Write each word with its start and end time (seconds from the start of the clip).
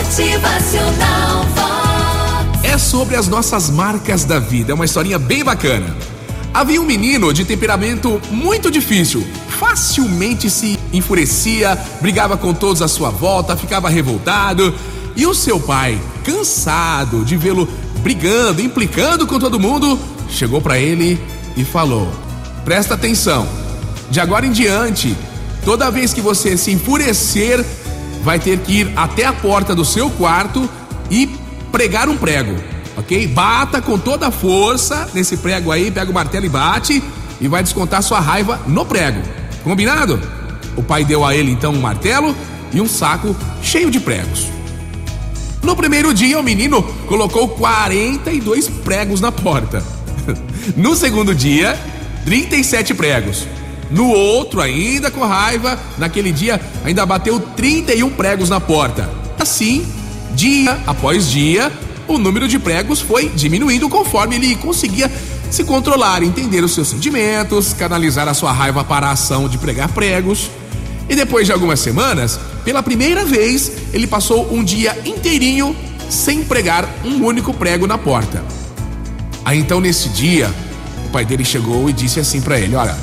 Motivacional 0.00 1.44
Vox. 1.54 2.64
É 2.64 2.78
sobre 2.78 3.16
as 3.16 3.28
nossas 3.28 3.68
marcas 3.68 4.24
da 4.24 4.38
vida. 4.38 4.72
É 4.72 4.74
uma 4.74 4.86
historinha 4.86 5.18
bem 5.18 5.44
bacana. 5.44 5.94
Havia 6.54 6.80
um 6.80 6.86
menino 6.86 7.34
de 7.34 7.44
temperamento 7.44 8.18
muito 8.30 8.70
difícil. 8.70 9.22
Facilmente 9.58 10.48
se 10.48 10.78
enfurecia, 10.90 11.78
brigava 12.00 12.38
com 12.38 12.54
todos 12.54 12.80
à 12.80 12.88
sua 12.88 13.10
volta, 13.10 13.58
ficava 13.58 13.90
revoltado. 13.90 14.74
E 15.14 15.26
o 15.26 15.34
seu 15.34 15.60
pai, 15.60 16.00
cansado 16.24 17.22
de 17.22 17.36
vê-lo 17.36 17.68
brigando, 18.02 18.62
implicando 18.62 19.26
com 19.26 19.38
todo 19.38 19.60
mundo, 19.60 19.98
chegou 20.30 20.62
para 20.62 20.78
ele 20.78 21.20
e 21.58 21.64
falou: 21.64 22.10
Presta 22.64 22.94
atenção. 22.94 23.46
De 24.10 24.18
agora 24.18 24.46
em 24.46 24.50
diante, 24.50 25.14
toda 25.62 25.90
vez 25.90 26.14
que 26.14 26.22
você 26.22 26.56
se 26.56 26.72
enfurecer, 26.72 27.62
vai 28.22 28.38
ter 28.38 28.58
que 28.60 28.80
ir 28.80 28.92
até 28.96 29.24
a 29.24 29.32
porta 29.32 29.74
do 29.74 29.84
seu 29.84 30.10
quarto 30.10 30.68
e 31.10 31.28
pregar 31.72 32.08
um 32.08 32.16
prego, 32.16 32.54
ok? 32.96 33.26
Bata 33.28 33.80
com 33.80 33.98
toda 33.98 34.28
a 34.28 34.30
força 34.30 35.08
nesse 35.14 35.36
prego 35.36 35.70
aí, 35.70 35.90
pega 35.90 36.10
o 36.10 36.14
martelo 36.14 36.46
e 36.46 36.48
bate 36.48 37.02
e 37.40 37.48
vai 37.48 37.62
descontar 37.62 38.02
sua 38.02 38.20
raiva 38.20 38.60
no 38.66 38.84
prego. 38.84 39.20
Combinado? 39.64 40.20
O 40.76 40.82
pai 40.82 41.04
deu 41.04 41.24
a 41.24 41.34
ele 41.34 41.50
então 41.50 41.72
um 41.72 41.80
martelo 41.80 42.34
e 42.72 42.80
um 42.80 42.86
saco 42.86 43.34
cheio 43.62 43.90
de 43.90 43.98
pregos. 44.00 44.46
No 45.62 45.76
primeiro 45.76 46.14
dia, 46.14 46.38
o 46.38 46.42
menino 46.42 46.82
colocou 47.06 47.48
42 47.48 48.68
pregos 48.68 49.20
na 49.20 49.32
porta. 49.32 49.82
No 50.76 50.94
segundo 50.94 51.34
dia, 51.34 51.76
37 52.26 52.92
pregos. 52.92 53.46
No 53.90 54.08
outro, 54.08 54.60
ainda 54.60 55.10
com 55.10 55.20
raiva, 55.24 55.78
naquele 55.98 56.30
dia 56.30 56.60
ainda 56.84 57.04
bateu 57.04 57.40
31 57.40 58.10
pregos 58.10 58.48
na 58.48 58.60
porta. 58.60 59.08
Assim, 59.38 59.84
dia 60.34 60.78
após 60.86 61.28
dia, 61.28 61.72
o 62.06 62.18
número 62.18 62.46
de 62.46 62.58
pregos 62.58 63.00
foi 63.00 63.28
diminuindo 63.28 63.88
conforme 63.88 64.36
ele 64.36 64.54
conseguia 64.56 65.10
se 65.50 65.64
controlar, 65.64 66.22
entender 66.22 66.62
os 66.62 66.72
seus 66.72 66.88
sentimentos, 66.88 67.72
canalizar 67.72 68.28
a 68.28 68.34
sua 68.34 68.52
raiva 68.52 68.84
para 68.84 69.08
a 69.08 69.12
ação 69.12 69.48
de 69.48 69.58
pregar 69.58 69.88
pregos. 69.88 70.50
E 71.08 71.16
depois 71.16 71.46
de 71.46 71.52
algumas 71.52 71.80
semanas, 71.80 72.38
pela 72.64 72.82
primeira 72.84 73.24
vez, 73.24 73.72
ele 73.92 74.06
passou 74.06 74.52
um 74.52 74.62
dia 74.62 74.96
inteirinho 75.04 75.74
sem 76.08 76.44
pregar 76.44 76.88
um 77.04 77.24
único 77.24 77.52
prego 77.52 77.86
na 77.86 77.98
porta. 77.98 78.44
Aí 79.44 79.58
então 79.58 79.80
nesse 79.80 80.08
dia, 80.10 80.52
o 81.06 81.10
pai 81.10 81.24
dele 81.24 81.44
chegou 81.44 81.90
e 81.90 81.92
disse 81.92 82.20
assim 82.20 82.40
para 82.40 82.60
ele: 82.60 82.76
Olha, 82.76 82.96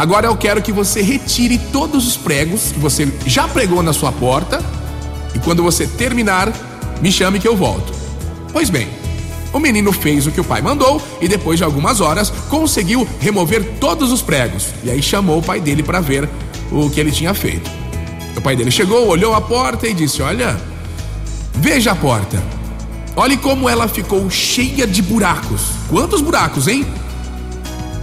Agora 0.00 0.26
eu 0.26 0.34
quero 0.34 0.62
que 0.62 0.72
você 0.72 1.02
retire 1.02 1.58
todos 1.70 2.08
os 2.08 2.16
pregos 2.16 2.72
que 2.72 2.78
você 2.78 3.06
já 3.26 3.46
pregou 3.46 3.82
na 3.82 3.92
sua 3.92 4.10
porta 4.10 4.64
e 5.34 5.38
quando 5.38 5.62
você 5.62 5.86
terminar, 5.86 6.50
me 7.02 7.12
chame 7.12 7.38
que 7.38 7.46
eu 7.46 7.54
volto. 7.54 7.92
Pois 8.50 8.70
bem, 8.70 8.88
o 9.52 9.58
menino 9.58 9.92
fez 9.92 10.26
o 10.26 10.30
que 10.32 10.40
o 10.40 10.44
pai 10.44 10.62
mandou 10.62 11.02
e 11.20 11.28
depois 11.28 11.58
de 11.58 11.64
algumas 11.64 12.00
horas 12.00 12.30
conseguiu 12.48 13.06
remover 13.20 13.74
todos 13.78 14.10
os 14.10 14.22
pregos. 14.22 14.68
E 14.82 14.90
aí 14.90 15.02
chamou 15.02 15.40
o 15.40 15.42
pai 15.42 15.60
dele 15.60 15.82
para 15.82 16.00
ver 16.00 16.26
o 16.72 16.88
que 16.88 16.98
ele 16.98 17.12
tinha 17.12 17.34
feito. 17.34 17.70
O 18.34 18.40
pai 18.40 18.56
dele 18.56 18.70
chegou, 18.70 19.06
olhou 19.06 19.34
a 19.34 19.40
porta 19.42 19.86
e 19.86 19.92
disse: 19.92 20.22
Olha, 20.22 20.58
veja 21.56 21.92
a 21.92 21.94
porta. 21.94 22.42
Olhe 23.14 23.36
como 23.36 23.68
ela 23.68 23.86
ficou 23.86 24.30
cheia 24.30 24.86
de 24.86 25.02
buracos. 25.02 25.60
Quantos 25.90 26.22
buracos, 26.22 26.68
hein? 26.68 26.86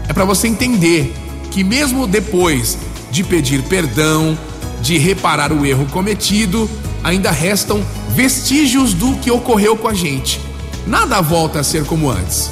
É 0.07 0.13
para 0.13 0.25
você 0.25 0.47
entender 0.47 1.11
que, 1.57 1.63
mesmo 1.63 2.05
depois 2.05 2.77
de 3.09 3.23
pedir 3.23 3.63
perdão, 3.63 4.37
de 4.79 4.99
reparar 4.99 5.51
o 5.51 5.65
erro 5.65 5.87
cometido, 5.87 6.69
ainda 7.03 7.31
restam 7.31 7.83
vestígios 8.09 8.93
do 8.93 9.15
que 9.15 9.31
ocorreu 9.31 9.75
com 9.75 9.87
a 9.87 9.93
gente. 9.95 10.39
Nada 10.85 11.19
volta 11.19 11.61
a 11.61 11.63
ser 11.63 11.83
como 11.83 12.11
antes. 12.11 12.51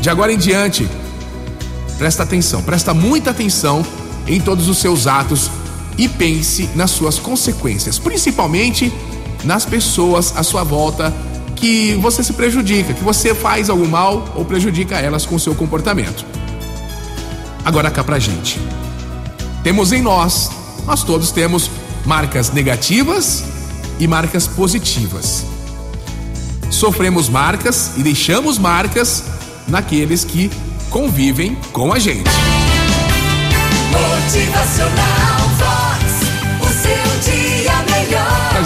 De 0.00 0.08
agora 0.08 0.32
em 0.32 0.38
diante, 0.38 0.88
presta 1.98 2.22
atenção, 2.22 2.62
presta 2.62 2.94
muita 2.94 3.32
atenção 3.32 3.84
em 4.26 4.40
todos 4.40 4.66
os 4.66 4.78
seus 4.78 5.06
atos 5.06 5.50
e 5.98 6.08
pense 6.08 6.70
nas 6.74 6.92
suas 6.92 7.18
consequências, 7.18 7.98
principalmente 7.98 8.90
nas 9.44 9.66
pessoas 9.66 10.34
à 10.34 10.42
sua 10.42 10.64
volta 10.64 11.12
que 11.54 11.92
você 11.96 12.24
se 12.24 12.32
prejudica, 12.32 12.94
que 12.94 13.04
você 13.04 13.34
faz 13.34 13.68
algum 13.68 13.86
mal 13.86 14.32
ou 14.34 14.42
prejudica 14.42 14.98
elas 14.98 15.26
com 15.26 15.38
seu 15.38 15.54
comportamento. 15.54 16.24
Agora 17.64 17.90
cá 17.90 18.02
pra 18.02 18.18
gente. 18.18 18.60
Temos 19.62 19.92
em 19.92 20.02
nós, 20.02 20.50
nós 20.86 21.04
todos 21.04 21.30
temos 21.30 21.70
marcas 22.04 22.50
negativas 22.50 23.44
e 23.98 24.06
marcas 24.06 24.46
positivas. 24.46 25.44
Sofremos 26.70 27.28
marcas 27.28 27.92
e 27.96 28.02
deixamos 28.02 28.58
marcas 28.58 29.24
naqueles 29.68 30.24
que 30.24 30.50
convivem 30.88 31.54
com 31.72 31.92
a 31.92 31.98
gente. 31.98 32.30
Motivacional 33.90 34.59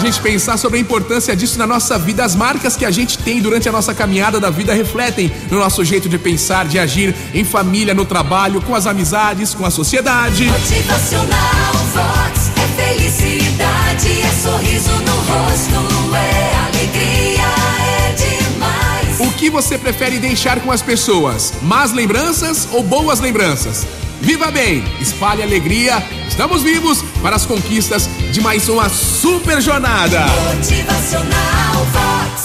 gente 0.05 0.21
pensar 0.21 0.57
sobre 0.57 0.77
a 0.77 0.81
importância 0.81 1.35
disso 1.35 1.57
na 1.57 1.65
nossa 1.65 1.97
vida, 1.97 2.23
as 2.23 2.35
marcas 2.35 2.75
que 2.75 2.85
a 2.85 2.91
gente 2.91 3.17
tem 3.17 3.41
durante 3.41 3.67
a 3.67 3.71
nossa 3.71 3.93
caminhada 3.93 4.39
da 4.39 4.51
vida 4.51 4.73
refletem 4.73 5.31
no 5.49 5.57
nosso 5.57 5.83
jeito 5.83 6.07
de 6.07 6.17
pensar, 6.19 6.67
de 6.67 6.77
agir 6.77 7.15
em 7.33 7.43
família, 7.43 7.93
no 7.93 8.05
trabalho, 8.05 8.61
com 8.61 8.75
as 8.75 8.85
amizades, 8.85 9.53
com 9.53 9.65
a 9.65 9.71
sociedade. 9.71 10.45
Motivacional 10.45 11.73
Vox. 11.93 12.51
É 12.55 12.93
felicidade, 12.93 14.21
é 14.21 14.31
sorriso 14.43 14.91
no 14.91 15.15
rosto, 15.15 16.15
é 16.15 16.55
alegria, 16.67 17.43
é 17.79 18.13
demais. 18.13 19.19
O 19.19 19.31
que 19.33 19.49
você 19.49 19.77
prefere 19.77 20.19
deixar 20.19 20.59
com 20.59 20.71
as 20.71 20.81
pessoas? 20.81 21.53
Más 21.63 21.93
lembranças 21.93 22.67
ou 22.71 22.83
boas 22.83 23.19
lembranças? 23.19 23.87
Viva 24.25 24.49
bem, 24.49 24.83
espalhe 24.99 25.43
alegria. 25.43 26.03
Estamos 26.27 26.63
vivos 26.63 27.03
para 27.21 27.35
as 27.35 27.45
conquistas 27.45 28.09
de 28.31 28.41
mais 28.41 28.67
uma 28.67 28.89
super 28.89 29.61
jornada. 29.61 30.25
Motivacional 30.51 31.85
Vox. 31.93 32.35